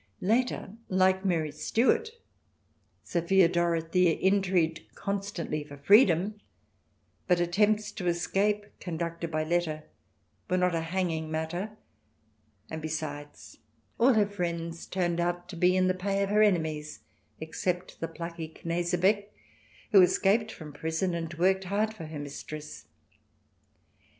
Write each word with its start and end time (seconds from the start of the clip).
Later, 0.19 0.73
like 0.89 1.23
Mary 1.23 1.51
Stuart, 1.51 2.09
Sophia 3.03 3.47
Dorothea 3.47 4.15
intrigued 4.15 4.81
constantly 4.95 5.63
for 5.63 5.77
freedom, 5.77 6.41
but 7.27 7.39
attempts 7.39 7.91
to 7.91 8.07
escape, 8.07 8.65
conducted 8.79 9.29
by 9.29 9.43
letter, 9.43 9.83
were 10.49 10.57
not 10.57 10.73
a 10.73 10.81
hanging 10.81 11.29
matter, 11.29 11.77
and, 12.67 12.81
besides, 12.81 13.59
all 13.99 14.13
her 14.13 14.25
friends 14.27 14.87
turned 14.87 15.19
out 15.19 15.47
to 15.49 15.55
be 15.55 15.77
in 15.77 15.87
the 15.87 15.93
pay 15.93 16.23
of 16.23 16.29
her 16.29 16.41
enemies, 16.41 17.01
except 17.39 17.99
the 17.99 18.07
plucky 18.07 18.47
Knesebeck, 18.65 19.31
who 19.91 20.01
escaped 20.01 20.51
from 20.51 20.73
prison 20.73 21.13
and 21.13 21.31
worked 21.35 21.65
hard 21.65 21.93
for 21.93 22.05
her 22.05 22.17
mistress. 22.17 22.85